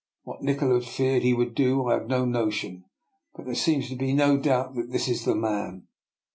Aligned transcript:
What 0.23 0.41
Nikola 0.41 0.81
feared 0.81 1.21
he 1.21 1.31
would 1.31 1.53
do 1.53 1.85
I 1.87 1.93
have 1.93 2.07
no 2.07 2.25
notion, 2.25 2.85
but 3.35 3.45
there 3.45 3.53
seems 3.53 3.87
to 3.89 3.95
be 3.95 4.13
no 4.13 4.35
doubt 4.35 4.73
that 4.73 4.89
this 4.89 5.07
is 5.07 5.25
the 5.25 5.35
man." 5.35 5.89